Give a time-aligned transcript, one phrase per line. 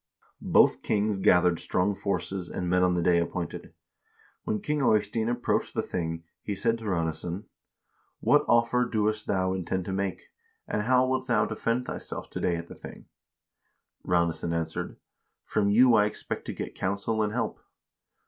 [0.49, 3.75] Both kings gathered strong forces and met on the day appointed."
[4.45, 7.43] When King Eystein approached the thing, he said to Ranesson:
[8.19, 10.29] 'What offer doest thou intend to make,
[10.67, 13.05] and how wilt thou defend thyself to day at the thing f'
[14.11, 14.97] Ranesson answered:'
[15.51, 17.59] From you I expect to get counsel and help.'